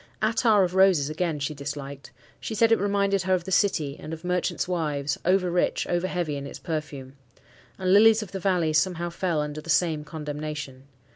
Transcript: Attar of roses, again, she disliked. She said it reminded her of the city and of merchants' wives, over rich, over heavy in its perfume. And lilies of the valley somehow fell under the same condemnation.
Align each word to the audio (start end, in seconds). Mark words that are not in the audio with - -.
Attar 0.19 0.63
of 0.63 0.73
roses, 0.73 1.11
again, 1.11 1.37
she 1.37 1.53
disliked. 1.53 2.11
She 2.39 2.55
said 2.55 2.71
it 2.71 2.79
reminded 2.79 3.21
her 3.21 3.35
of 3.35 3.43
the 3.43 3.51
city 3.51 3.97
and 3.99 4.13
of 4.13 4.23
merchants' 4.25 4.67
wives, 4.67 5.19
over 5.25 5.51
rich, 5.51 5.85
over 5.85 6.07
heavy 6.07 6.37
in 6.37 6.47
its 6.47 6.57
perfume. 6.57 7.13
And 7.77 7.93
lilies 7.93 8.23
of 8.23 8.31
the 8.31 8.39
valley 8.39 8.73
somehow 8.73 9.11
fell 9.11 9.41
under 9.41 9.61
the 9.61 9.69
same 9.69 10.03
condemnation. 10.03 10.85